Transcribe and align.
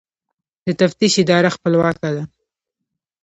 د 0.65 0.67
تفتیش 0.79 1.13
اداره 1.23 1.49
خپلواکه 1.55 2.09
ده؟ 2.15 2.23